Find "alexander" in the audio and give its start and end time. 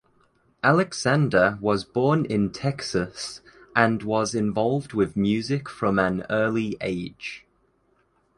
0.63-1.59